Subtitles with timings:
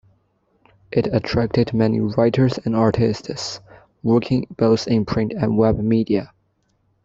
[0.91, 3.59] It attracted many writers and artists,
[4.01, 6.33] working both in print and web media.